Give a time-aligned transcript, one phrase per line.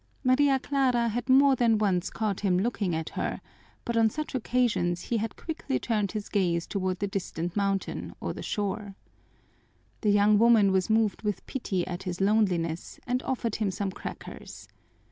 [0.23, 3.39] Maria Clara had more than once caught him looking at her,
[3.85, 8.33] but on such occasions he had quickly turned his gaze toward the distant mountain or
[8.33, 8.95] the shore.
[10.01, 14.67] The young woman was moved with pity at his loneliness and offered him some crackers.